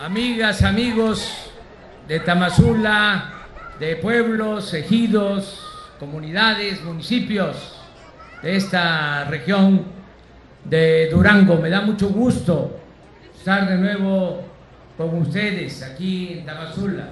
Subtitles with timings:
[0.00, 1.30] amigas, amigos
[2.08, 3.34] de Tamazula,
[3.78, 5.60] de pueblos, ejidos,
[5.98, 7.76] comunidades, municipios
[8.42, 9.84] de esta región
[10.64, 11.58] de Durango.
[11.58, 12.80] Me da mucho gusto
[13.36, 14.42] estar de nuevo
[14.96, 17.10] con ustedes aquí en Tamazula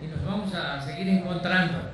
[0.00, 1.90] y nos vamos a seguir encontrando.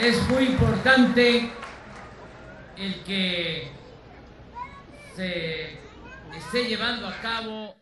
[0.00, 1.50] Es muy importante
[2.78, 3.81] el que
[5.14, 5.78] se
[6.34, 7.76] esté llevando a cabo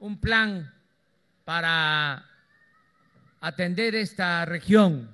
[0.00, 0.72] un plan
[1.44, 2.24] para
[3.40, 5.10] atender esta región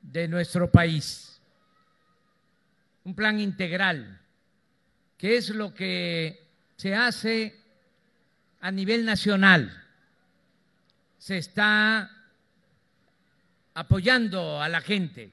[0.00, 1.40] de nuestro país.
[3.04, 4.20] Un plan integral,
[5.16, 7.60] que es lo que se hace
[8.60, 9.82] a nivel nacional.
[11.18, 12.10] Se está
[13.74, 15.32] apoyando a la gente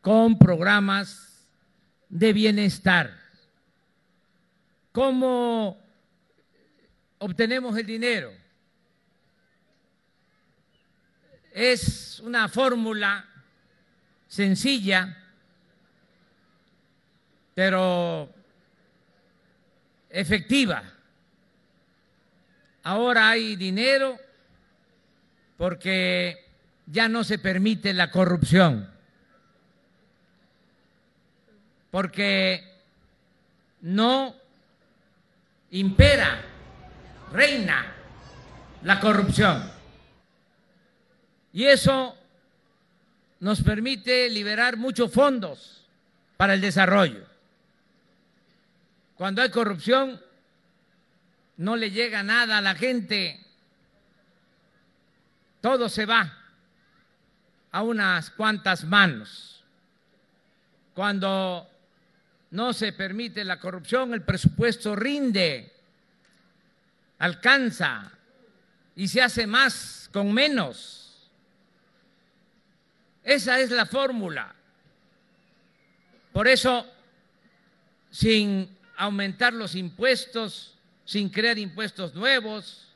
[0.00, 1.46] con programas
[2.08, 3.19] de bienestar.
[4.92, 5.80] ¿Cómo
[7.18, 8.32] obtenemos el dinero?
[11.52, 13.24] Es una fórmula
[14.26, 15.16] sencilla,
[17.54, 18.32] pero
[20.08, 20.82] efectiva.
[22.82, 24.18] Ahora hay dinero
[25.56, 26.46] porque
[26.86, 28.90] ya no se permite la corrupción,
[31.90, 32.64] porque
[33.82, 34.39] no
[35.70, 36.42] impera,
[37.32, 37.86] reina
[38.82, 39.70] la corrupción.
[41.52, 42.16] Y eso
[43.40, 45.84] nos permite liberar muchos fondos
[46.36, 47.26] para el desarrollo.
[49.16, 50.20] Cuando hay corrupción,
[51.56, 53.38] no le llega nada a la gente,
[55.60, 56.38] todo se va
[57.70, 59.62] a unas cuantas manos.
[60.94, 61.69] Cuando
[62.50, 65.72] no se permite la corrupción, el presupuesto rinde,
[67.18, 68.12] alcanza
[68.96, 71.30] y se hace más con menos.
[73.22, 74.54] Esa es la fórmula.
[76.32, 76.86] Por eso,
[78.10, 80.74] sin aumentar los impuestos,
[81.04, 82.88] sin crear impuestos nuevos,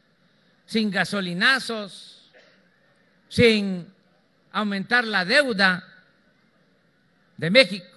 [0.66, 2.30] sin gasolinazos,
[3.28, 3.86] sin
[4.52, 5.84] aumentar la deuda
[7.36, 7.93] de México,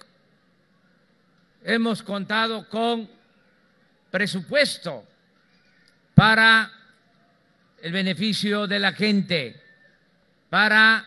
[1.68, 3.10] hemos contado con
[4.10, 5.06] presupuesto
[6.14, 6.72] para
[7.82, 9.62] el beneficio de la gente,
[10.48, 11.04] para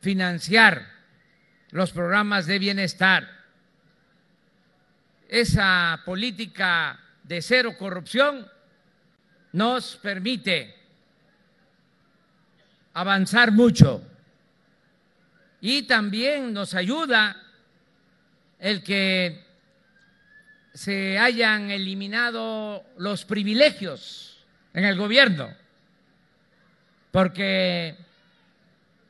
[0.00, 0.86] financiar
[1.72, 3.28] los programas de bienestar.
[5.28, 8.48] Esa política de cero corrupción
[9.54, 10.72] nos permite
[12.94, 14.06] avanzar mucho
[15.60, 17.42] y también nos ayuda
[18.60, 19.49] el que
[20.72, 25.52] se hayan eliminado los privilegios en el gobierno,
[27.10, 27.96] porque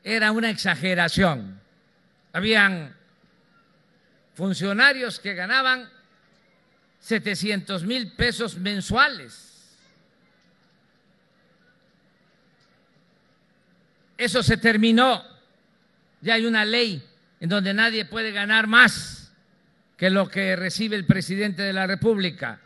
[0.03, 1.59] era una exageración.
[2.33, 2.95] Habían
[4.33, 5.87] funcionarios que ganaban
[6.99, 9.77] 700 mil pesos mensuales.
[14.17, 15.23] Eso se terminó.
[16.21, 17.03] Ya hay una ley
[17.39, 19.20] en donde nadie puede ganar más
[20.01, 22.59] que lo que recibe el presidente de la República.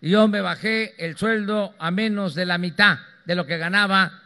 [0.00, 4.22] Y yo me bajé el sueldo a menos de la mitad de lo que ganaba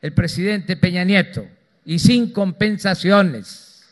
[0.00, 1.46] el presidente Peña Nieto
[1.84, 3.84] y sin compensaciones.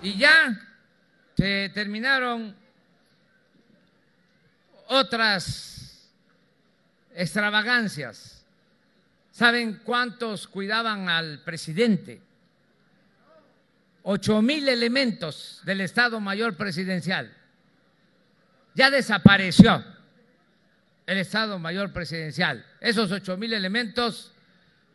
[0.00, 0.58] Y ya
[1.36, 2.56] se terminaron
[4.88, 6.08] otras
[7.14, 8.35] extravagancias.
[9.36, 12.22] ¿Saben cuántos cuidaban al presidente?
[14.04, 17.36] Ocho mil elementos del Estado Mayor Presidencial.
[18.72, 19.84] Ya desapareció
[21.04, 22.64] el Estado Mayor Presidencial.
[22.80, 24.32] Esos ocho mil elementos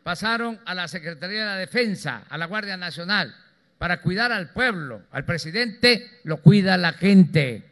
[0.02, 3.32] pasaron a la Secretaría de la Defensa, a la Guardia Nacional,
[3.78, 5.04] para cuidar al pueblo.
[5.12, 7.70] Al presidente lo cuida la gente.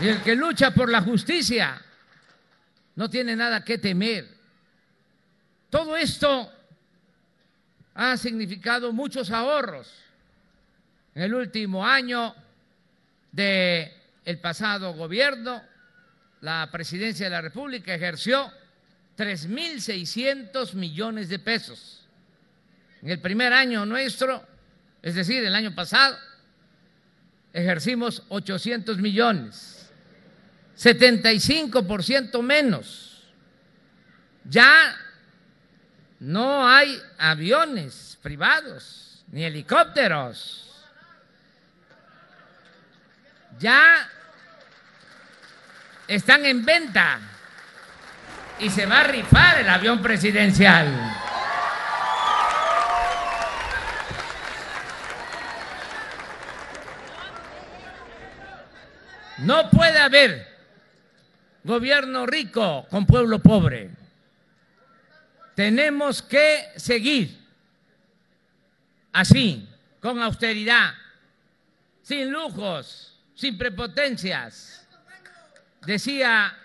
[0.00, 1.80] Y el que lucha por la justicia
[2.96, 4.26] no tiene nada que temer.
[5.68, 6.50] Todo esto
[7.94, 9.92] ha significado muchos ahorros.
[11.14, 12.34] En el último año
[13.30, 13.92] del
[14.24, 15.62] el pasado gobierno,
[16.40, 18.50] la presidencia de la República ejerció
[19.18, 22.06] 3.600 millones de pesos.
[23.02, 24.46] En el primer año nuestro,
[25.02, 26.16] es decir, el año pasado,
[27.52, 29.79] ejercimos 800 millones.
[30.80, 33.22] 75% menos.
[34.44, 34.96] Ya
[36.18, 40.86] no hay aviones privados ni helicópteros.
[43.58, 44.08] Ya
[46.08, 47.20] están en venta
[48.58, 50.88] y se va a rifar el avión presidencial.
[59.38, 60.49] No puede haber
[61.64, 63.90] gobierno rico con pueblo pobre.
[65.54, 67.36] Tenemos que seguir
[69.12, 69.68] así,
[70.00, 70.94] con austeridad,
[72.02, 74.86] sin lujos, sin prepotencias.
[75.84, 76.56] Decía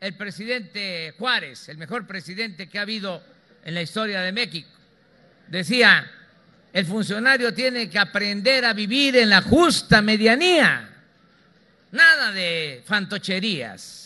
[0.00, 3.22] el presidente Juárez, el mejor presidente que ha habido
[3.64, 4.68] en la historia de México,
[5.48, 6.10] decía,
[6.72, 10.90] el funcionario tiene que aprender a vivir en la justa medianía,
[11.92, 14.03] nada de fantocherías,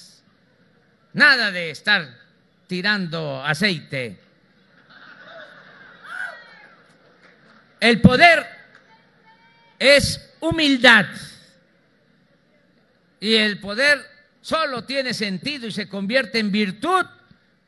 [1.18, 2.08] nada de estar
[2.68, 4.20] tirando aceite.
[7.80, 8.46] El poder
[9.78, 11.06] es humildad
[13.20, 13.98] y el poder
[14.40, 17.04] solo tiene sentido y se convierte en virtud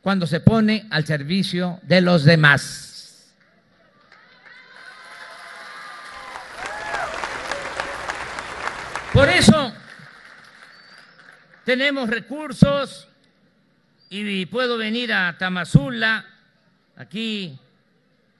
[0.00, 3.32] cuando se pone al servicio de los demás.
[9.12, 9.72] Por eso
[11.64, 13.09] tenemos recursos
[14.12, 16.26] y puedo venir a Tamazula,
[16.96, 17.56] aquí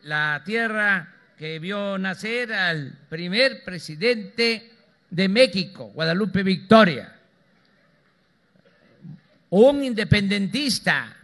[0.03, 4.73] la tierra que vio nacer al primer presidente
[5.09, 7.17] de México, Guadalupe Victoria,
[9.51, 11.17] un independentista,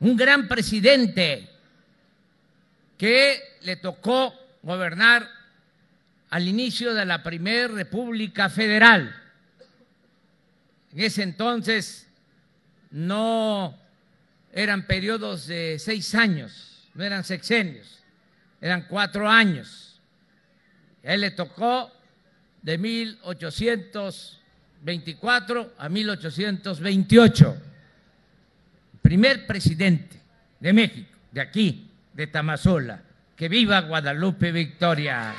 [0.00, 1.48] un gran presidente
[2.98, 5.28] que le tocó gobernar
[6.30, 9.14] al inicio de la primera República Federal.
[10.92, 12.08] En ese entonces
[12.94, 13.78] no
[14.52, 17.94] eran periodos de seis años, no eran sexenios
[18.64, 20.00] eran cuatro años.
[21.04, 21.92] A él le tocó
[22.62, 27.62] de 1824 a 1828,
[29.02, 30.18] primer presidente
[30.60, 33.02] de México, de aquí, de Tamazola.
[33.36, 35.34] Que viva Guadalupe Victoria.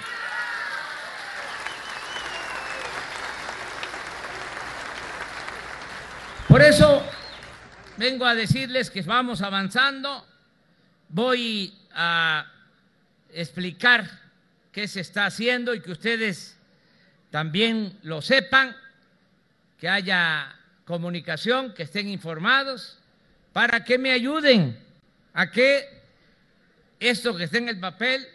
[6.47, 7.03] Por eso
[7.97, 10.25] vengo a decirles que vamos avanzando.
[11.09, 12.51] Voy a
[13.31, 14.09] explicar
[14.71, 16.57] qué se está haciendo y que ustedes
[17.31, 18.75] también lo sepan,
[19.79, 20.55] que haya
[20.85, 22.99] comunicación, que estén informados,
[23.53, 24.77] para que me ayuden
[25.33, 26.03] a que
[26.99, 28.25] esto que está en el papel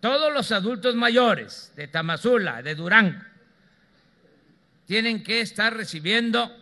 [0.01, 3.19] Todos los adultos mayores de Tamazula, de Durango,
[4.87, 6.57] tienen que estar recibiendo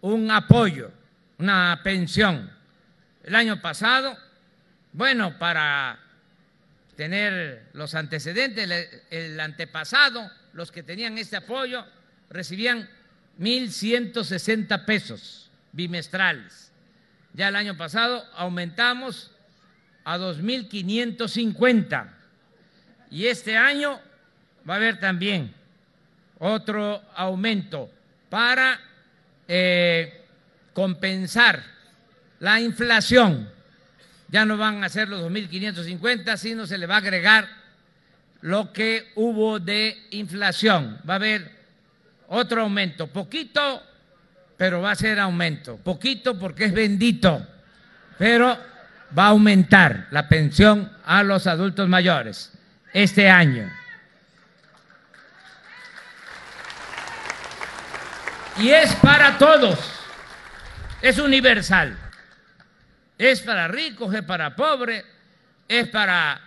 [0.00, 0.90] un apoyo,
[1.38, 2.50] una pensión.
[3.22, 4.16] El año pasado,
[4.94, 6.00] bueno, para
[6.96, 11.86] tener los antecedentes, el antepasado, los que tenían este apoyo,
[12.30, 12.88] recibían
[13.40, 16.70] 1.160 pesos bimestrales
[17.32, 19.30] ya el año pasado aumentamos
[20.04, 22.10] a 2.550
[23.10, 24.00] y este año
[24.68, 25.54] va a haber también
[26.38, 27.90] otro aumento
[28.28, 28.80] para
[29.46, 30.24] eh,
[30.72, 31.62] compensar
[32.40, 33.48] la inflación.
[34.28, 37.48] Ya no van a ser los 2.550, sino se le va a agregar
[38.40, 40.98] lo que hubo de inflación.
[41.08, 41.59] Va a haber
[42.32, 43.82] otro aumento, poquito,
[44.56, 45.76] pero va a ser aumento.
[45.76, 47.46] Poquito porque es bendito,
[48.18, 48.56] pero
[49.16, 52.52] va a aumentar la pensión a los adultos mayores
[52.92, 53.70] este año.
[58.58, 59.78] Y es para todos,
[61.02, 61.96] es universal.
[63.18, 65.04] Es para ricos, es para pobres,
[65.68, 66.40] es para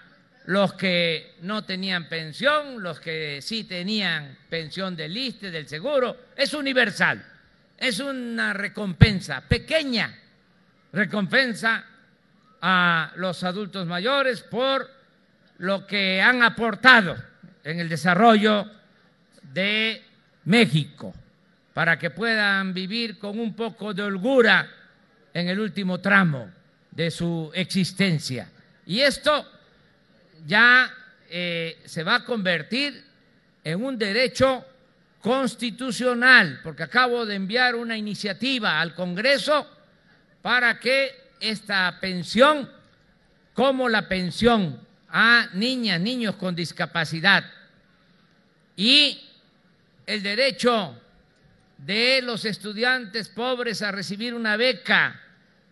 [0.45, 6.53] los que no tenían pensión, los que sí tenían pensión del ISTE, del seguro, es
[6.53, 7.23] universal.
[7.77, 10.19] Es una recompensa, pequeña
[10.91, 11.85] recompensa
[12.61, 14.89] a los adultos mayores por
[15.57, 17.15] lo que han aportado
[17.63, 18.69] en el desarrollo
[19.41, 20.01] de
[20.45, 21.13] México,
[21.73, 24.69] para que puedan vivir con un poco de holgura
[25.33, 26.49] en el último tramo
[26.91, 28.49] de su existencia.
[28.85, 29.49] Y esto
[30.45, 30.91] ya
[31.29, 33.03] eh, se va a convertir
[33.63, 34.65] en un derecho
[35.21, 39.67] constitucional, porque acabo de enviar una iniciativa al Congreso
[40.41, 42.69] para que esta pensión,
[43.53, 47.45] como la pensión a niñas, niños con discapacidad
[48.75, 49.21] y
[50.05, 50.99] el derecho
[51.77, 55.21] de los estudiantes pobres a recibir una beca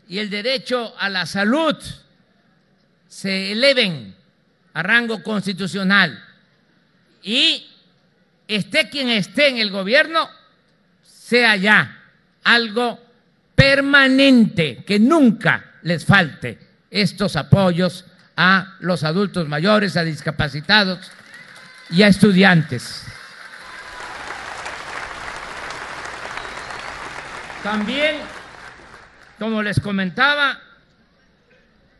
[0.08, 1.76] y el derecho a la salud
[3.08, 4.16] se eleven
[4.74, 6.24] a rango constitucional
[7.24, 7.68] y
[8.48, 10.30] esté quien esté en el gobierno,
[11.04, 12.00] sea ya
[12.44, 13.00] algo
[13.56, 16.58] permanente, que nunca les falte
[16.90, 21.12] estos apoyos a los adultos mayores, a discapacitados
[21.90, 23.04] y a estudiantes.
[27.64, 28.18] También,
[29.38, 30.60] como les comentaba,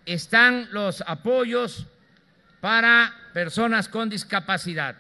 [0.06, 1.86] están los apoyos
[2.62, 4.96] para personas con discapacidad.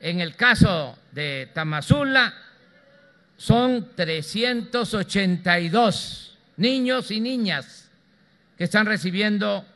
[0.00, 2.32] En el caso de Tamazula,
[3.36, 7.90] son 382 niños y niñas
[8.56, 9.66] que están recibiendo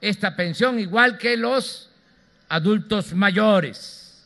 [0.00, 1.90] esta pensión, igual que los
[2.48, 4.24] adultos mayores.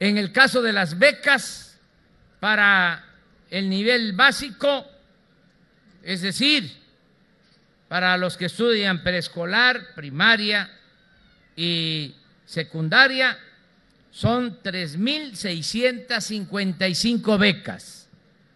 [0.00, 1.78] En el caso de las becas
[2.40, 3.04] para
[3.48, 4.84] el nivel básico,
[6.02, 6.82] es decir,
[7.86, 10.68] para los que estudian preescolar, primaria
[11.56, 13.38] y secundaria,
[14.10, 18.08] son 3.655 becas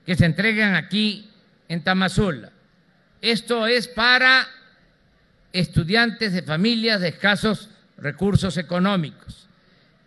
[0.04, 1.30] que se entregan aquí
[1.68, 2.52] en Tamazula.
[3.20, 4.46] Esto es para
[5.52, 9.48] estudiantes de familias de escasos recursos económicos.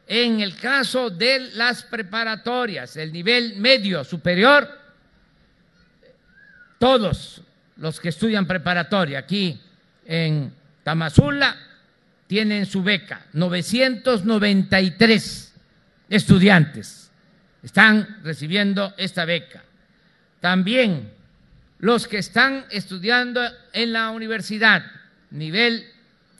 [0.08, 4.70] En el caso de las preparatorias, el nivel medio superior,
[6.80, 7.42] todos
[7.78, 9.60] los que estudian preparatoria aquí
[10.06, 10.52] en
[10.84, 11.69] Tamazula
[12.30, 15.54] tienen su beca, 993
[16.10, 17.10] estudiantes
[17.64, 19.64] están recibiendo esta beca.
[20.40, 21.12] También
[21.80, 23.42] los que están estudiando
[23.74, 24.86] en la universidad,
[25.32, 25.88] nivel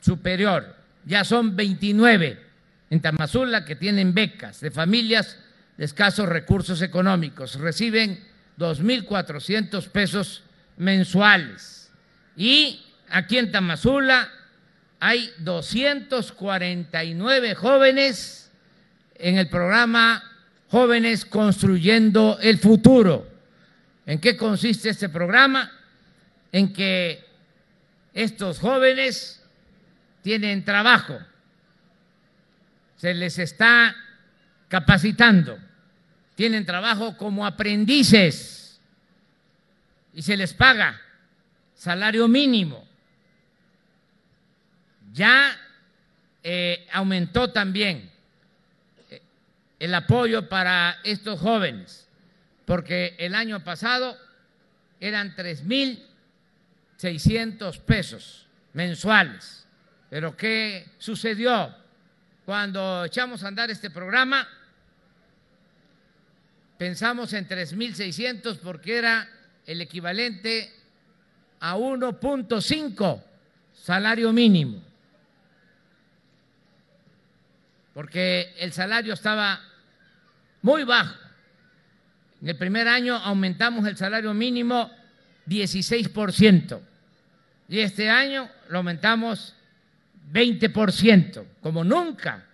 [0.00, 2.40] superior, ya son 29
[2.90, 5.40] en Tamazula que tienen becas de familias
[5.76, 8.22] de escasos recursos económicos, reciben
[8.58, 10.44] 2.400 pesos
[10.76, 11.90] mensuales.
[12.36, 14.30] Y aquí en Tamazula
[15.00, 18.50] hay 249 jóvenes
[19.14, 20.22] en el programa
[20.68, 23.26] Jóvenes Construyendo el Futuro.
[24.04, 25.72] ¿En qué consiste este programa?
[26.52, 27.24] En que
[28.12, 29.42] estos jóvenes
[30.22, 31.18] tienen trabajo,
[32.96, 33.96] se les está
[34.68, 35.58] capacitando,
[36.34, 38.78] tienen trabajo como aprendices
[40.12, 41.00] y se les paga
[41.74, 42.89] salario mínimo
[45.12, 45.56] ya
[46.42, 48.10] eh, aumentó también
[49.10, 49.20] eh,
[49.78, 52.08] el apoyo para estos jóvenes,
[52.64, 54.16] porque el año pasado
[55.00, 59.66] eran 3.600 pesos mensuales.
[60.08, 61.74] Pero ¿qué sucedió
[62.44, 64.48] cuando echamos a andar este programa?
[66.76, 69.28] Pensamos en 3.600 porque era
[69.66, 70.72] el equivalente
[71.60, 73.22] a 1.5
[73.74, 74.89] salario mínimo.
[77.94, 79.60] Porque el salario estaba
[80.62, 81.14] muy bajo.
[82.42, 84.90] En el primer año aumentamos el salario mínimo
[85.46, 86.80] 16%
[87.68, 89.54] y este año lo aumentamos
[90.32, 92.46] 20%, como nunca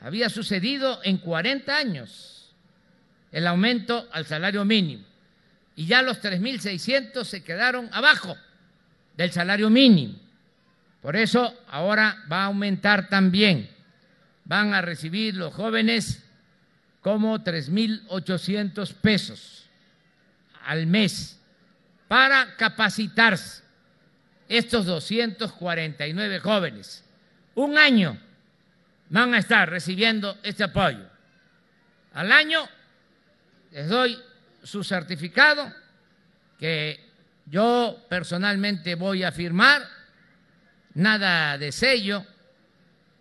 [0.00, 2.54] había sucedido en 40 años
[3.30, 5.04] el aumento al salario mínimo.
[5.74, 8.36] Y ya los 3.600 se quedaron abajo
[9.16, 10.14] del salario mínimo.
[11.00, 13.68] Por eso ahora va a aumentar también
[14.44, 16.22] van a recibir los jóvenes
[17.00, 19.68] como 3.800 pesos
[20.64, 21.38] al mes
[22.08, 23.62] para capacitarse
[24.48, 27.04] estos 249 jóvenes.
[27.54, 28.18] Un año
[29.08, 31.06] van a estar recibiendo este apoyo.
[32.14, 32.68] Al año
[33.70, 34.18] les doy
[34.62, 35.72] su certificado
[36.58, 37.12] que
[37.46, 39.82] yo personalmente voy a firmar,
[40.94, 42.24] nada de sello,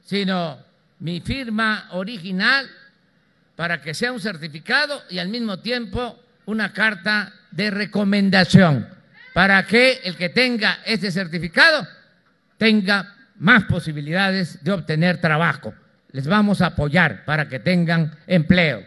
[0.04, 0.71] sino
[1.02, 2.70] mi firma original
[3.56, 8.88] para que sea un certificado y al mismo tiempo una carta de recomendación
[9.34, 11.88] para que el que tenga este certificado
[12.58, 15.74] tenga más posibilidades de obtener trabajo.
[16.12, 18.86] Les vamos a apoyar para que tengan empleo.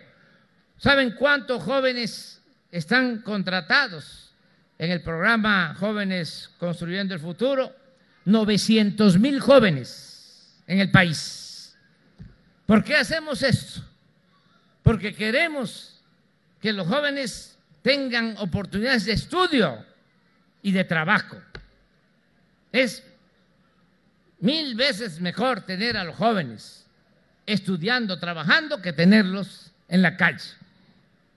[0.77, 2.41] ¿Saben cuántos jóvenes
[2.71, 4.33] están contratados
[4.79, 7.75] en el programa Jóvenes Construyendo el Futuro?
[8.27, 11.44] 900 mil jóvenes en el país.
[12.67, 13.83] ¿Por qué hacemos esto?
[14.83, 16.03] Porque queremos
[16.61, 19.85] que los jóvenes tengan oportunidades de estudio
[20.63, 21.37] y de trabajo.
[22.73, 23.03] Es
[24.41, 26.87] mil veces mejor tener a los jóvenes
[27.47, 30.51] estudiando, trabajando, que tenerlos en la calle.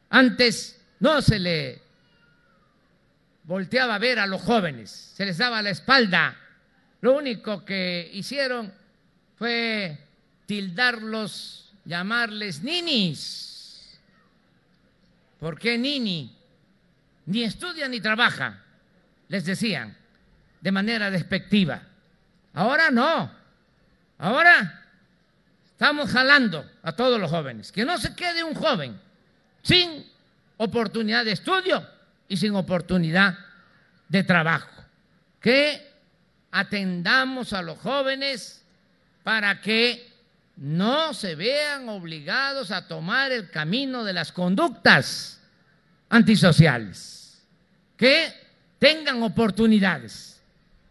[0.09, 1.81] Antes no se le
[3.43, 6.37] volteaba a ver a los jóvenes, se les daba la espalda.
[7.01, 8.73] Lo único que hicieron
[9.37, 10.06] fue
[10.47, 13.99] tildarlos, llamarles ninis.
[15.39, 16.35] ¿Por qué nini?
[17.27, 18.63] Ni estudia ni trabaja
[19.27, 19.95] les decían
[20.61, 21.81] de manera despectiva.
[22.53, 23.31] Ahora no.
[24.17, 24.85] Ahora
[25.71, 27.71] estamos jalando a todos los jóvenes.
[27.71, 28.99] Que no se quede un joven
[29.61, 30.05] sin
[30.57, 31.87] oportunidad de estudio
[32.27, 33.37] y sin oportunidad
[34.07, 34.71] de trabajo.
[35.39, 35.85] Que
[36.51, 38.63] atendamos a los jóvenes
[39.23, 40.16] para que
[40.57, 45.39] no se vean obligados a tomar el camino de las conductas
[46.09, 47.43] antisociales.
[47.95, 48.31] Que
[48.79, 50.41] tengan oportunidades,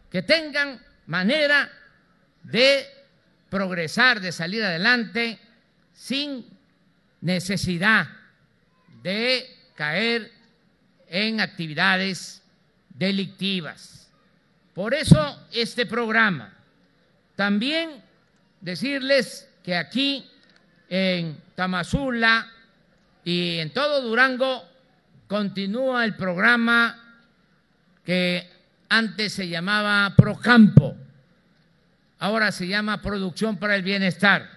[0.09, 1.69] que tengan manera
[2.43, 2.85] de
[3.49, 5.39] progresar, de salir adelante
[5.93, 6.45] sin
[7.21, 8.07] necesidad
[9.01, 10.31] de caer
[11.07, 12.41] en actividades
[12.89, 14.09] delictivas.
[14.73, 16.53] Por eso este programa.
[17.35, 18.03] También
[18.61, 20.25] decirles que aquí
[20.87, 22.49] en Tamazula
[23.25, 24.63] y en todo Durango
[25.27, 27.19] continúa el programa
[28.05, 28.49] que
[28.87, 30.95] antes se llamaba Procampo,
[32.19, 34.49] ahora se llama Producción para el Bienestar.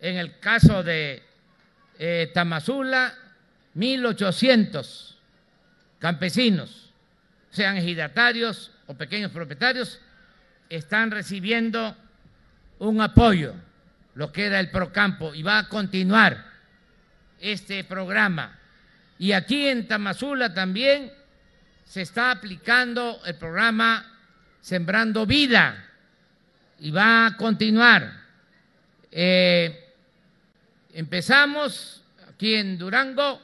[0.00, 1.22] En el caso de
[1.98, 3.12] eh, Tamazula,
[3.76, 5.16] 1.800
[5.98, 6.94] campesinos,
[7.50, 10.00] sean ejidatarios o pequeños propietarios,
[10.70, 11.94] están recibiendo
[12.78, 13.54] un apoyo,
[14.14, 16.44] lo que era el Procampo, y va a continuar
[17.40, 18.58] este programa.
[19.18, 21.12] Y aquí en Tamazula también
[21.84, 24.18] se está aplicando el programa
[24.60, 25.84] Sembrando Vida
[26.78, 28.12] y va a continuar.
[29.10, 29.92] Eh,
[30.94, 33.40] empezamos aquí en Durango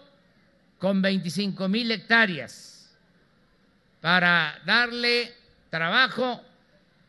[0.79, 2.94] con 25 mil hectáreas
[4.00, 5.35] para darle
[5.70, 6.42] trabajo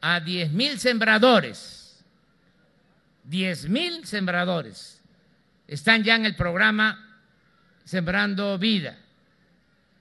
[0.01, 1.87] a 10 mil sembradores.
[3.27, 5.01] 10 mil sembradores
[5.67, 7.19] están ya en el programa
[7.83, 8.97] Sembrando Vida.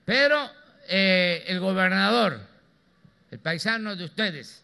[0.05, 0.49] Pero
[0.87, 2.39] eh, el gobernador,
[3.29, 4.63] el paisano de ustedes,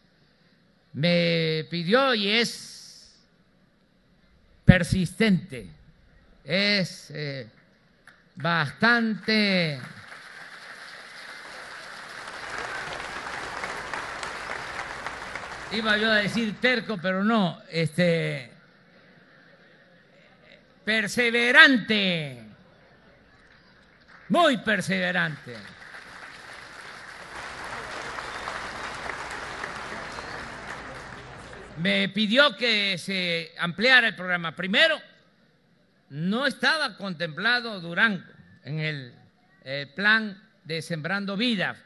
[0.94, 3.20] me pidió y es
[4.64, 5.68] persistente,
[6.46, 7.48] es eh,
[8.36, 9.80] bastante...
[15.74, 18.53] Iba yo a decir terco, pero no, este
[20.84, 22.44] perseverante,
[24.30, 25.74] muy perseverante.
[31.78, 34.56] me pidió que se ampliara el programa.
[34.56, 35.00] Primero,
[36.10, 38.24] no estaba contemplado Durango
[38.64, 39.14] en el,
[39.96, 41.78] plan de Sembrando Vida.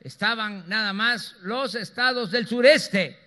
[0.00, 3.18] Estaban nada más los estados del sureste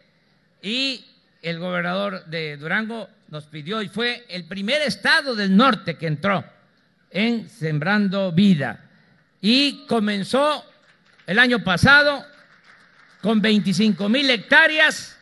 [0.62, 1.06] y
[1.42, 6.46] el gobernador de Durango nos pidió y fue el primer estado del norte que entró
[7.10, 8.80] en Sembrando Vida.
[9.42, 10.64] Y comenzó
[11.26, 12.24] el año pasado
[13.24, 15.18] con 25 mil hectáreas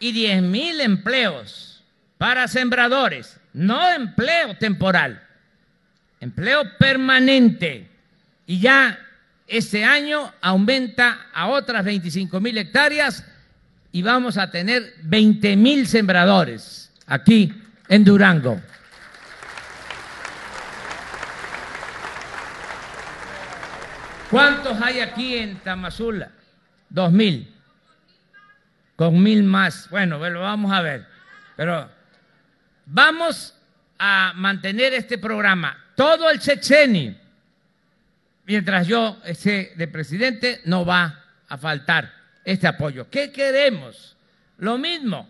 [0.00, 1.84] y 10 mil empleos
[2.18, 5.22] para sembradores, no empleo temporal,
[6.18, 7.88] empleo permanente.
[8.44, 8.98] Y ya
[9.46, 13.24] este año aumenta a otras 25 mil hectáreas
[13.92, 16.81] y vamos a tener 20 mil sembradores
[17.12, 17.52] aquí
[17.88, 18.58] en Durango.
[24.30, 26.30] ¿Cuántos hay aquí en Tamazula?
[26.88, 27.54] Dos mil.
[28.96, 29.90] Con mil más.
[29.90, 31.06] Bueno, lo vamos a ver.
[31.54, 31.90] Pero
[32.86, 33.54] vamos
[33.98, 37.14] a mantener este programa todo el sexenio.
[38.46, 42.10] Mientras yo esté de presidente, no va a faltar
[42.42, 43.10] este apoyo.
[43.10, 44.16] ¿Qué queremos?
[44.56, 45.28] Lo mismo,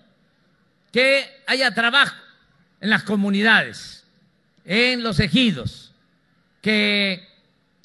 [0.93, 2.15] que haya trabajo
[2.81, 4.05] en las comunidades,
[4.65, 5.93] en los ejidos,
[6.61, 7.27] que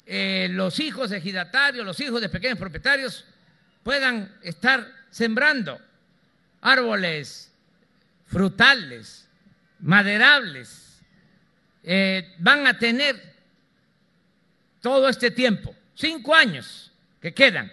[0.06, 3.24] eh, los hijos de ejidatarios, los hijos de pequeños propietarios
[3.82, 5.80] puedan estar sembrando
[6.60, 7.50] árboles
[8.26, 9.26] frutales,
[9.80, 11.00] maderables.
[11.82, 13.34] Eh, van a tener
[14.82, 16.92] todo este tiempo, cinco años
[17.22, 17.72] que quedan,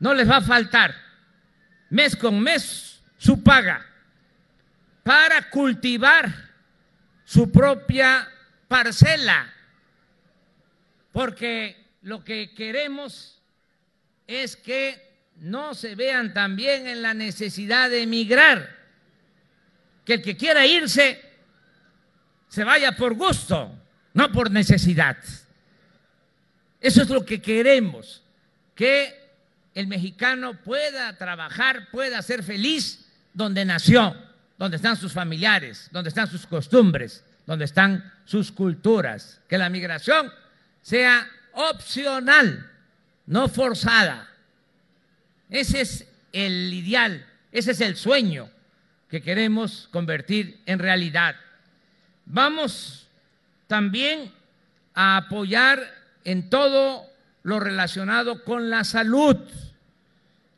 [0.00, 0.94] no les va a faltar
[1.90, 3.84] mes con mes su paga
[5.08, 6.30] para cultivar
[7.24, 8.28] su propia
[8.68, 9.50] parcela.
[11.12, 13.40] Porque lo que queremos
[14.26, 18.68] es que no se vean también en la necesidad de emigrar,
[20.04, 21.18] que el que quiera irse
[22.50, 23.80] se vaya por gusto,
[24.12, 25.16] no por necesidad.
[26.82, 28.22] Eso es lo que queremos,
[28.74, 29.18] que
[29.74, 34.27] el mexicano pueda trabajar, pueda ser feliz donde nació,
[34.58, 40.30] donde están sus familiares, donde están sus costumbres, donde están sus culturas, que la migración
[40.82, 42.70] sea opcional,
[43.26, 44.28] no forzada.
[45.48, 48.50] Ese es el ideal, ese es el sueño
[49.08, 51.36] que queremos convertir en realidad.
[52.26, 53.06] Vamos
[53.66, 54.32] también
[54.94, 55.80] a apoyar
[56.24, 57.06] en todo
[57.44, 59.36] lo relacionado con la salud,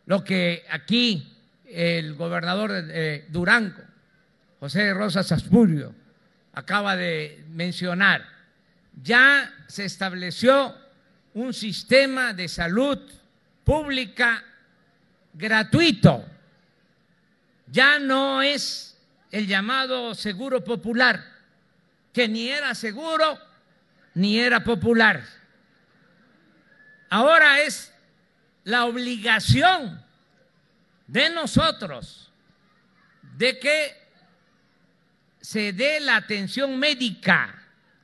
[0.06, 1.36] lo que aquí
[1.66, 3.82] el gobernador de Durango,
[4.60, 5.94] José Rosas Aspurio,
[6.52, 8.40] acaba de mencionar
[9.02, 10.76] ya se estableció
[11.34, 12.98] un sistema de salud
[13.64, 14.44] pública
[15.32, 16.24] gratuito.
[17.66, 18.98] Ya no es
[19.30, 21.24] el llamado seguro popular,
[22.12, 23.38] que ni era seguro
[24.14, 25.24] ni era popular.
[27.08, 27.92] Ahora es
[28.64, 30.04] la obligación
[31.06, 32.30] de nosotros
[33.36, 33.99] de que
[35.40, 37.54] se dé la atención médica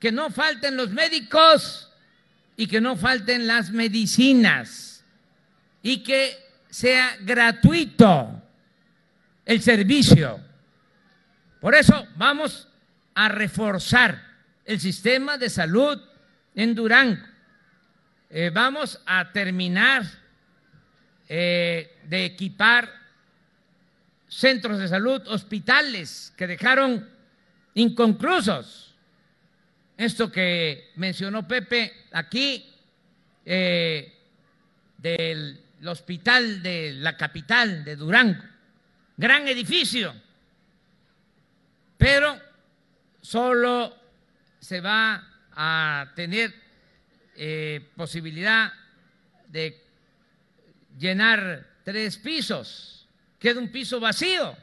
[0.00, 1.90] que no falten los médicos
[2.56, 5.04] y que no falten las medicinas
[5.82, 6.36] y que
[6.70, 8.42] sea gratuito
[9.44, 10.40] el servicio.
[11.60, 12.68] Por eso vamos
[13.14, 14.22] a reforzar
[14.64, 16.00] el sistema de salud
[16.54, 17.24] en Durango.
[18.28, 20.02] Eh, vamos a terminar
[21.28, 22.90] eh, de equipar
[24.28, 27.15] centros de salud, hospitales que dejaron
[27.76, 28.94] inconclusos.
[29.96, 32.70] Esto que mencionó Pepe aquí
[33.44, 34.12] eh,
[34.98, 38.42] del hospital de la capital de Durango,
[39.16, 40.14] gran edificio,
[41.96, 42.38] pero
[43.22, 43.96] solo
[44.58, 46.54] se va a tener
[47.36, 48.72] eh, posibilidad
[49.48, 49.82] de
[50.98, 53.06] llenar tres pisos,
[53.38, 54.56] queda un piso vacío,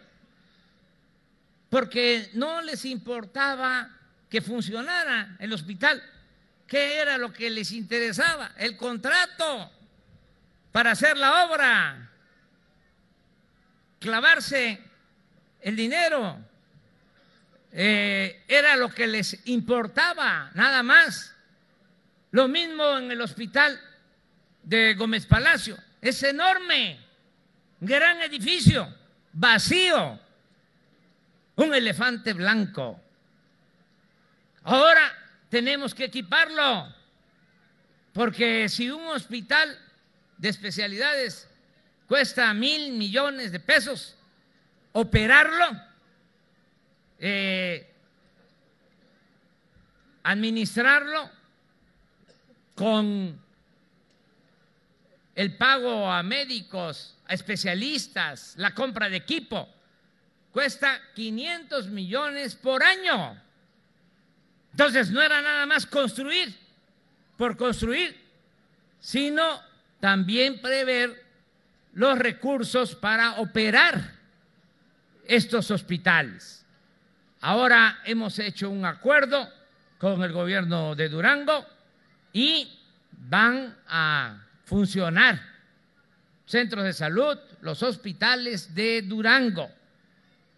[1.73, 3.89] porque no les importaba
[4.29, 6.03] que funcionara el hospital.
[6.67, 8.51] ¿Qué era lo que les interesaba?
[8.57, 9.71] El contrato
[10.71, 12.11] para hacer la obra,
[13.97, 14.83] clavarse
[15.61, 16.37] el dinero.
[17.71, 21.33] Eh, era lo que les importaba, nada más.
[22.29, 23.81] Lo mismo en el hospital
[24.61, 25.75] de Gómez Palacio.
[25.99, 26.99] Es enorme,
[27.79, 28.95] gran edificio,
[29.31, 30.19] vacío,
[31.55, 32.99] un elefante blanco.
[34.63, 35.11] Ahora
[35.49, 36.93] tenemos que equiparlo,
[38.13, 39.77] porque si un hospital
[40.37, 41.47] de especialidades
[42.07, 44.15] cuesta mil millones de pesos,
[44.93, 45.81] operarlo,
[47.19, 47.89] eh,
[50.23, 51.29] administrarlo
[52.75, 53.39] con
[55.35, 59.67] el pago a médicos, a especialistas, la compra de equipo,
[60.53, 63.35] cuesta 500 millones por año.
[64.71, 66.55] Entonces no era nada más construir
[67.35, 68.15] por construir,
[68.99, 69.59] sino
[69.99, 71.23] también prever
[71.93, 74.13] los recursos para operar
[75.25, 76.65] estos hospitales.
[77.41, 79.51] Ahora hemos hecho un acuerdo
[79.97, 81.65] con el gobierno de Durango
[82.31, 82.79] y
[83.11, 85.41] van a funcionar
[86.45, 89.69] centros de salud, los hospitales de Durango.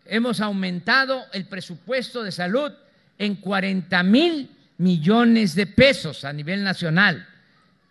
[0.05, 2.71] Hemos aumentado el presupuesto de salud
[3.17, 7.27] en 40 mil millones de pesos a nivel nacional.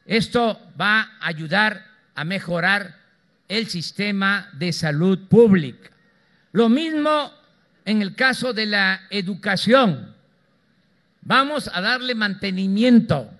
[0.07, 2.96] Esto va a ayudar a mejorar
[3.48, 5.90] el sistema de salud pública.
[6.53, 7.33] Lo mismo
[7.85, 10.14] en el caso de la educación.
[11.22, 13.31] Vamos a darle mantenimiento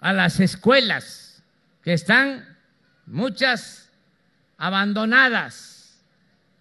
[0.00, 1.42] a las escuelas
[1.82, 2.56] que están
[3.06, 3.90] muchas
[4.58, 5.79] abandonadas,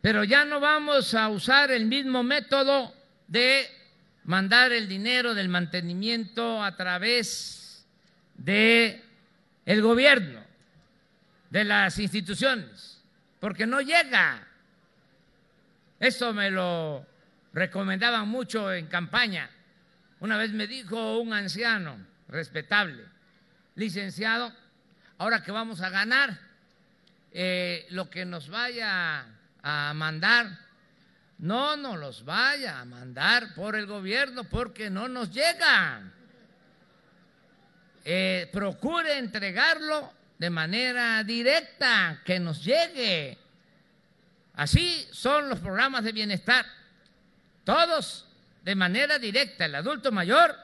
[0.01, 2.93] pero ya no vamos a usar el mismo método
[3.27, 3.69] de
[4.23, 7.85] mandar el dinero del mantenimiento a través
[8.35, 9.03] de
[9.65, 10.41] el gobierno,
[11.49, 13.01] de las instituciones,
[13.39, 14.47] porque no llega.
[15.99, 17.05] Eso me lo
[17.53, 19.49] recomendaban mucho en campaña.
[20.21, 21.97] Una vez me dijo un anciano
[22.29, 23.03] respetable,
[23.75, 24.53] licenciado,
[25.17, 26.39] ahora que vamos a ganar,
[27.31, 29.25] eh, lo que nos vaya
[29.63, 30.47] a mandar,
[31.39, 36.01] no nos los vaya a mandar por el gobierno porque no nos llega.
[38.03, 43.37] Eh, procure entregarlo de manera directa, que nos llegue.
[44.55, 46.65] Así son los programas de bienestar,
[47.63, 48.25] todos
[48.63, 49.65] de manera directa.
[49.65, 50.55] El adulto mayor,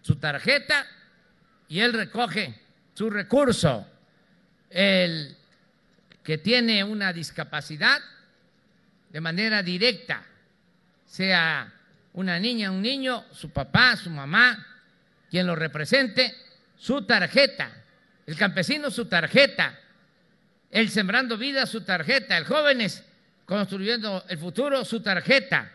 [0.00, 0.86] su tarjeta
[1.68, 2.60] y él recoge
[2.94, 3.86] su recurso.
[4.70, 5.36] El
[6.22, 8.00] que tiene una discapacidad,
[9.12, 10.24] de manera directa,
[11.06, 11.70] sea
[12.14, 14.66] una niña, un niño, su papá, su mamá,
[15.30, 16.34] quien lo represente,
[16.76, 17.70] su tarjeta,
[18.26, 19.78] el campesino su tarjeta,
[20.70, 23.04] el sembrando vida su tarjeta, el jóvenes
[23.44, 25.70] construyendo el futuro su tarjeta,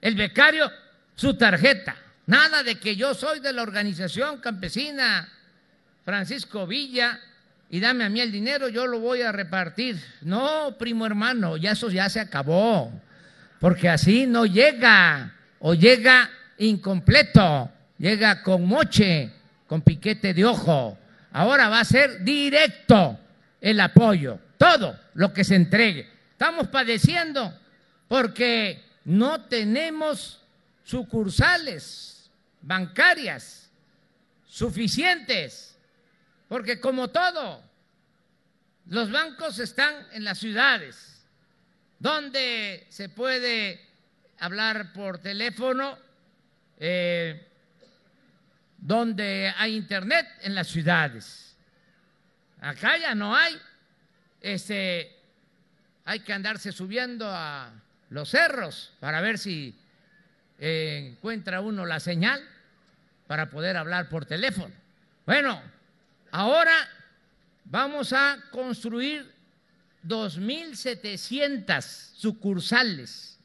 [0.00, 0.70] el becario
[1.14, 1.96] su tarjeta.
[2.26, 5.28] Nada de que yo soy de la organización campesina
[6.04, 7.20] Francisco Villa
[7.70, 10.00] y dame a mí el dinero, yo lo voy a repartir.
[10.22, 12.92] No, primo hermano, ya eso ya se acabó,
[13.58, 19.32] porque así no llega, o llega incompleto, llega con moche,
[19.66, 20.98] con piquete de ojo.
[21.32, 23.18] Ahora va a ser directo
[23.60, 26.08] el apoyo, todo lo que se entregue.
[26.32, 27.52] Estamos padeciendo
[28.08, 30.40] porque no tenemos
[30.84, 33.70] sucursales bancarias
[34.46, 35.73] suficientes
[36.48, 37.62] porque como todo,
[38.86, 41.26] los bancos están en las ciudades,
[41.98, 43.80] donde se puede
[44.38, 45.98] hablar por teléfono,
[46.78, 47.48] eh,
[48.76, 51.56] donde hay internet en las ciudades.
[52.60, 53.58] Acá ya no hay.
[54.40, 55.14] Este,
[56.04, 57.72] hay que andarse subiendo a
[58.10, 59.74] los cerros para ver si
[60.58, 62.42] eh, encuentra uno la señal
[63.26, 64.74] para poder hablar por teléfono.
[65.24, 65.60] Bueno,
[66.36, 66.74] Ahora
[67.64, 69.32] vamos a construir
[70.04, 71.80] 2.700
[72.16, 73.38] sucursales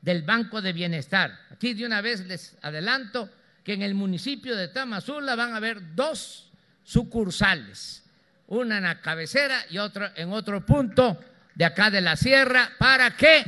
[0.00, 1.38] del Banco de Bienestar.
[1.52, 3.30] Aquí de una vez les adelanto
[3.62, 6.50] que en el municipio de Tamazula van a haber dos
[6.82, 8.02] sucursales,
[8.48, 11.20] una en la cabecera y otra en otro punto
[11.54, 13.44] de acá de la sierra, para que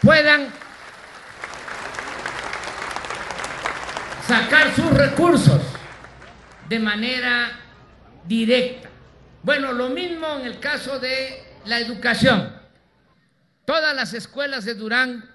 [0.00, 0.48] puedan
[4.26, 5.75] sacar sus recursos
[6.68, 7.52] de manera
[8.26, 8.90] directa.
[9.42, 12.52] Bueno, lo mismo en el caso de la educación.
[13.64, 15.28] Todas las escuelas de Durán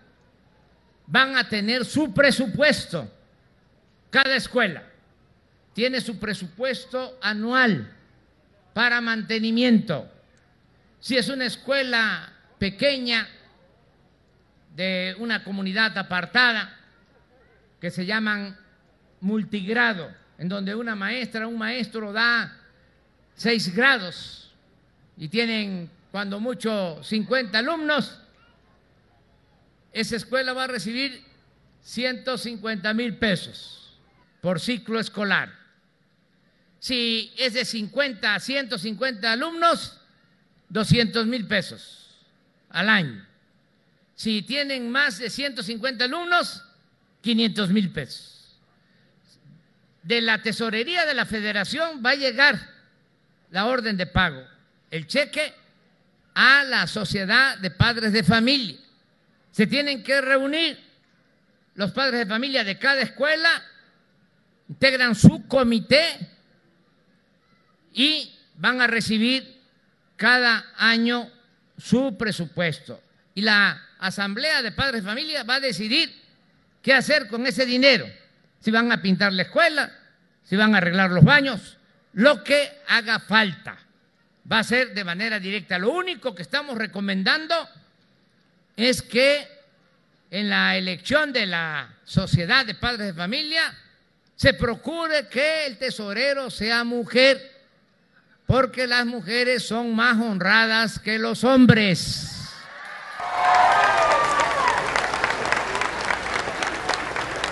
[1.07, 3.09] van a tener su presupuesto.
[4.09, 4.83] Cada escuela
[5.73, 7.93] tiene su presupuesto anual
[8.73, 10.09] para mantenimiento.
[10.99, 13.27] Si es una escuela pequeña
[14.75, 16.77] de una comunidad apartada
[17.79, 18.57] que se llaman
[19.19, 22.51] multigrado, en donde una maestra, un maestro da
[23.35, 24.49] seis grados
[25.15, 28.17] y tienen cuando mucho 50 alumnos,
[29.93, 31.23] esa escuela va a recibir
[31.83, 33.93] 150 mil pesos
[34.41, 35.53] por ciclo escolar.
[36.79, 40.01] Si es de 50 a 150 alumnos,
[40.69, 42.17] 200 mil pesos
[42.69, 43.27] al año.
[44.15, 46.63] Si tienen más de 150 alumnos,
[47.21, 48.40] 500 mil pesos
[50.03, 52.59] de la tesorería de la federación va a llegar
[53.51, 54.43] la orden de pago,
[54.89, 55.53] el cheque
[56.33, 58.77] a la sociedad de padres de familia.
[59.51, 60.79] Se tienen que reunir
[61.75, 63.49] los padres de familia de cada escuela,
[64.69, 66.29] integran su comité
[67.93, 69.61] y van a recibir
[70.15, 71.29] cada año
[71.77, 73.01] su presupuesto.
[73.35, 76.13] Y la asamblea de padres de familia va a decidir
[76.81, 78.07] qué hacer con ese dinero
[78.61, 79.91] si van a pintar la escuela,
[80.43, 81.77] si van a arreglar los baños,
[82.13, 83.77] lo que haga falta.
[84.49, 85.77] Va a ser de manera directa.
[85.77, 87.55] Lo único que estamos recomendando
[88.75, 89.47] es que
[90.29, 93.73] en la elección de la sociedad de padres de familia
[94.35, 97.51] se procure que el tesorero sea mujer,
[98.45, 102.40] porque las mujeres son más honradas que los hombres.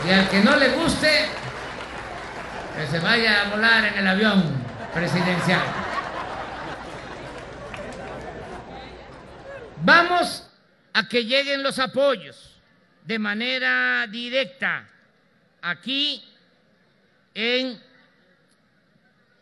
[0.09, 1.27] Y al que no le guste,
[2.75, 4.43] que se vaya a volar en el avión
[4.91, 5.61] presidencial.
[9.83, 10.49] Vamos
[10.93, 12.59] a que lleguen los apoyos
[13.05, 14.89] de manera directa
[15.61, 16.27] aquí
[17.35, 17.79] en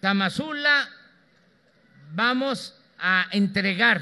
[0.02, 0.90] Tamazula.
[2.12, 4.02] Vamos a entregar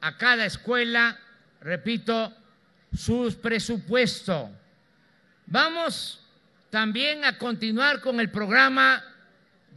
[0.00, 1.18] a cada escuela,
[1.60, 2.32] repito,
[2.96, 4.48] sus presupuestos.
[5.46, 6.20] Vamos
[6.70, 9.02] también a continuar con el programa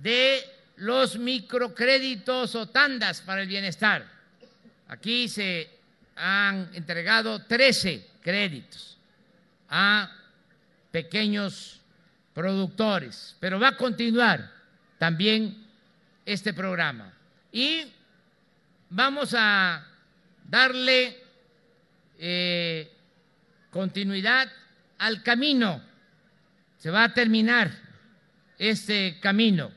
[0.02, 0.44] de
[0.78, 4.04] los microcréditos o tandas para el bienestar.
[4.88, 5.70] Aquí se
[6.16, 8.98] han entregado 13 créditos
[9.70, 10.12] a
[10.92, 11.80] pequeños
[12.34, 14.52] productores, pero va a continuar
[14.98, 15.68] también
[16.26, 17.14] este programa.
[17.52, 17.84] Y
[18.90, 19.86] vamos a
[20.46, 21.24] darle
[22.18, 22.92] eh,
[23.70, 24.50] continuidad
[25.00, 25.82] al camino.
[26.78, 27.72] Se va a terminar
[28.58, 29.72] este camino,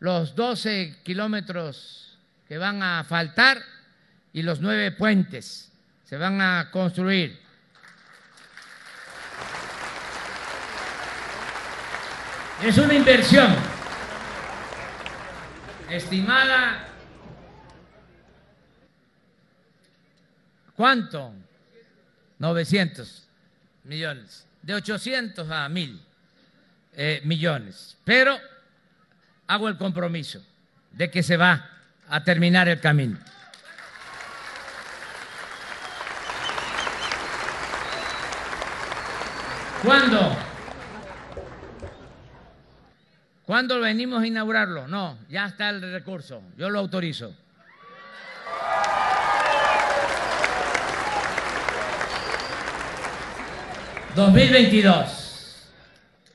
[0.00, 3.62] los 12 kilómetros que van a faltar
[4.32, 5.72] y los nueve puentes
[6.04, 7.38] se van a construir.
[12.62, 13.54] Es una inversión
[15.88, 16.88] estimada.
[20.74, 21.34] ¿Cuánto?
[22.38, 23.28] 900
[23.84, 26.00] millones, de 800 a 1000
[26.94, 27.96] eh, millones.
[28.04, 28.38] Pero
[29.46, 30.42] hago el compromiso
[30.92, 31.70] de que se va
[32.08, 33.18] a terminar el camino.
[39.82, 40.36] ¿Cuándo?
[43.46, 44.88] ¿Cuándo venimos a inaugurarlo?
[44.88, 47.34] No, ya está el recurso, yo lo autorizo.
[54.18, 55.06] ¿2022?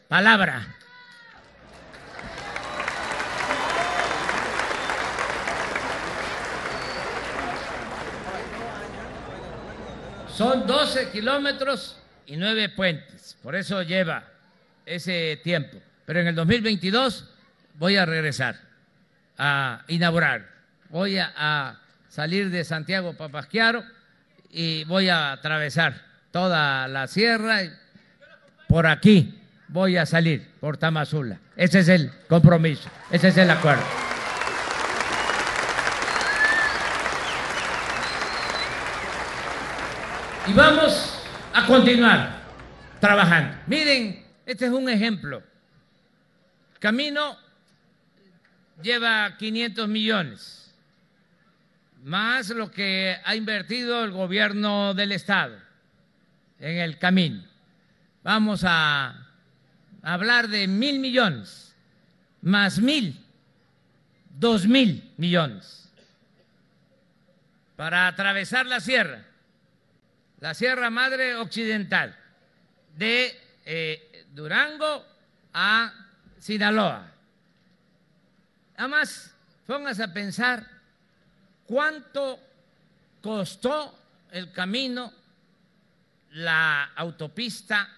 [0.07, 0.65] Palabra.
[10.33, 13.35] Son 12 kilómetros y nueve puentes.
[13.43, 14.23] Por eso lleva
[14.85, 15.77] ese tiempo.
[16.05, 17.29] Pero en el 2022
[17.73, 18.61] voy a regresar
[19.37, 20.47] a inaugurar.
[20.87, 23.83] Voy a, salir de Santiago Papasquiaro
[24.49, 27.63] y voy a atravesar toda la sierra.
[27.63, 27.71] Y
[28.67, 31.39] por aquí voy a salir, por Tamazula.
[31.55, 33.83] Ese es el compromiso, ese es el acuerdo.
[40.47, 42.41] Y vamos a continuar
[42.99, 43.55] trabajando.
[43.67, 45.41] Miren, este es un ejemplo.
[46.79, 47.37] Camino
[48.81, 50.73] lleva 500 millones,
[52.03, 55.62] más lo que ha invertido el gobierno del Estado
[56.63, 57.43] en el camino.
[58.23, 59.27] Vamos a
[60.01, 61.75] hablar de mil millones,
[62.41, 63.23] más mil,
[64.39, 65.91] dos mil millones,
[67.75, 69.25] para atravesar la sierra
[70.43, 72.13] la Sierra Madre Occidental,
[72.97, 75.05] de eh, Durango
[75.53, 75.93] a
[76.37, 77.09] Sinaloa.
[78.75, 79.33] Además,
[79.65, 80.67] póngase a pensar
[81.65, 82.41] cuánto
[83.21, 83.97] costó
[84.31, 85.13] el camino,
[86.33, 87.89] la autopista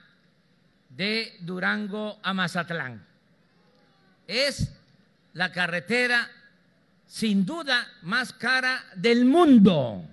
[0.89, 3.05] de Durango a Mazatlán.
[4.27, 4.71] Es
[5.33, 6.29] la carretera
[7.07, 10.03] sin duda más cara del mundo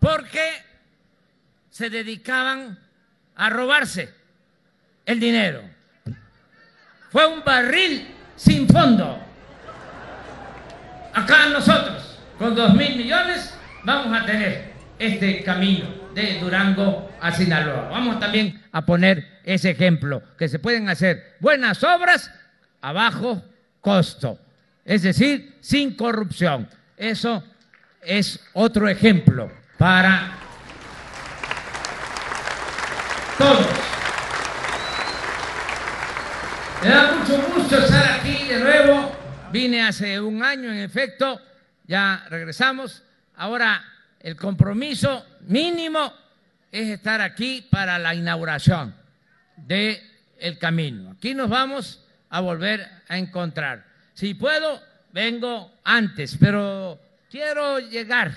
[0.00, 0.62] porque
[1.70, 2.78] se dedicaban
[3.36, 4.12] a robarse
[5.06, 5.62] el dinero.
[7.10, 9.18] Fue un barril sin fondo.
[11.14, 13.54] Acá nosotros, con dos mil millones,
[13.84, 17.88] vamos a tener este camino de Durango a Sinaloa.
[17.90, 22.30] Vamos también a poner ese ejemplo, que se pueden hacer buenas obras
[22.80, 23.42] a bajo
[23.80, 24.38] costo,
[24.84, 26.68] es decir, sin corrupción.
[26.96, 27.42] Eso
[28.00, 30.32] es otro ejemplo para
[33.38, 33.66] todos.
[36.82, 39.16] Me da mucho gusto estar aquí de nuevo.
[39.50, 41.40] Vine hace un año, en efecto,
[41.86, 43.02] ya regresamos.
[43.36, 43.82] Ahora
[44.24, 46.10] el compromiso mínimo
[46.72, 48.94] es estar aquí para la inauguración
[49.54, 50.00] del
[50.38, 51.10] el camino.
[51.10, 53.84] Aquí nos vamos a volver a encontrar.
[54.14, 56.98] Si puedo, vengo antes, pero
[57.30, 58.32] quiero llegar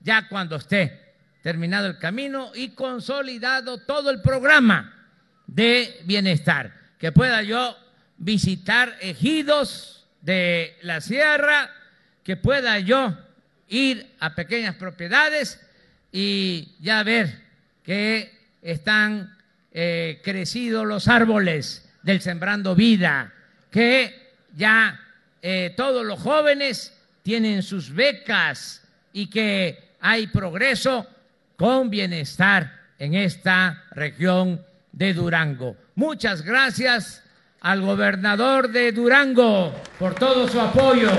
[0.00, 5.06] ya cuando esté terminado el camino y consolidado todo el programa
[5.46, 7.76] de bienestar, que pueda yo
[8.16, 11.70] visitar ejidos de la sierra,
[12.24, 13.25] que pueda yo
[13.68, 15.60] ir a pequeñas propiedades
[16.12, 17.42] y ya ver
[17.82, 19.36] que están
[19.72, 23.32] eh, crecidos los árboles del Sembrando Vida,
[23.70, 25.00] que ya
[25.42, 26.92] eh, todos los jóvenes
[27.22, 31.06] tienen sus becas y que hay progreso
[31.56, 35.76] con bienestar en esta región de Durango.
[35.94, 37.22] Muchas gracias
[37.60, 41.10] al gobernador de Durango por todo su apoyo.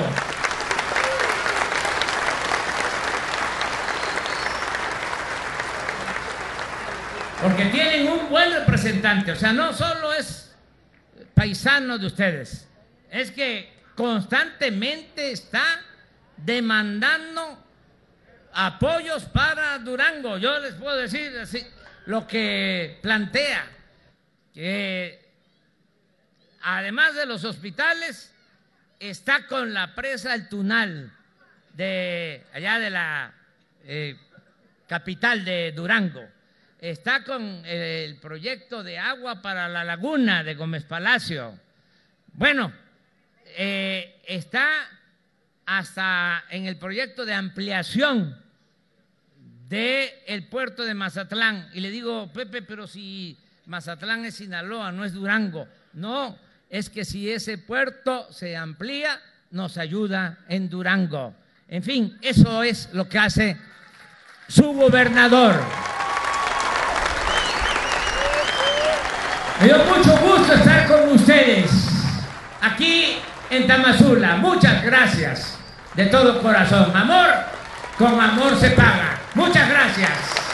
[7.47, 10.53] Porque tienen un buen representante, o sea, no solo es
[11.33, 12.67] paisano de ustedes,
[13.09, 15.63] es que constantemente está
[16.35, 17.65] demandando
[18.51, 20.37] apoyos para Durango.
[20.37, 21.31] Yo les puedo decir
[22.05, 23.65] lo que plantea,
[24.53, 25.25] que
[26.63, 28.29] además de los hospitales,
[28.99, 31.13] está con la presa El Tunal,
[31.71, 33.33] de allá de la
[33.85, 34.17] eh,
[34.85, 36.27] capital de Durango,
[36.79, 41.59] está con el proyecto de agua para la laguna de Gómez Palacio.
[42.33, 42.71] Bueno,
[43.57, 44.69] eh, está
[45.65, 48.37] hasta en el proyecto de ampliación
[49.67, 51.69] del el puerto de Mazatlán.
[51.73, 55.67] Y le digo, Pepe, pero si Mazatlán es Sinaloa, no es Durango.
[55.93, 56.37] No,
[56.69, 59.19] es que si ese puerto se amplía,
[59.51, 61.33] nos ayuda en Durango.
[61.67, 63.57] En fin, eso es lo que hace
[64.47, 65.59] su gobernador.
[69.59, 71.71] Me dio mucho gusto estar con ustedes
[72.61, 73.17] aquí
[73.49, 74.35] en Tamazula.
[74.35, 75.57] Muchas gracias
[75.95, 76.95] de todo corazón.
[76.95, 77.27] Amor,
[77.97, 79.17] con amor se paga.
[79.33, 80.46] Muchas gracias.